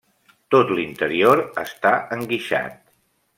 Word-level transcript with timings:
Tot 0.53 0.71
l'interior 0.79 1.41
està 1.65 1.93
enguixat. 2.17 2.81